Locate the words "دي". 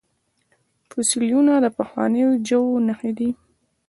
3.17-3.29